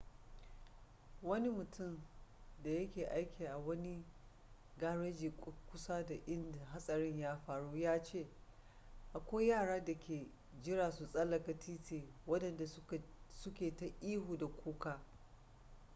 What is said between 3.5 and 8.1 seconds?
wani gareji kusa da inda hatsarin ya faru ya